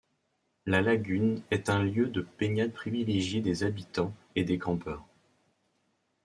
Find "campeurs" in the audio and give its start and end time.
4.57-5.05